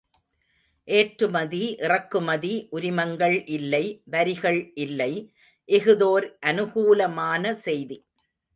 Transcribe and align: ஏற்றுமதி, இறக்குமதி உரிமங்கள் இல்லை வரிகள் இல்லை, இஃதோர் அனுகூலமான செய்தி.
ஏற்றுமதி, 0.87 1.61
இறக்குமதி 1.79 2.53
உரிமங்கள் 2.69 3.37
இல்லை 3.57 3.83
வரிகள் 4.05 4.61
இல்லை, 4.75 5.11
இஃதோர் 5.69 6.27
அனுகூலமான 6.45 7.53
செய்தி. 7.67 7.99